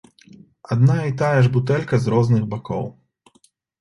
[0.75, 2.85] Адна і тая ж бутэлька з розных бакоў.